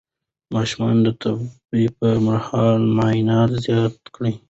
[0.45, 4.33] د ماشوم د تبه پر مهال مايعات زيات کړئ.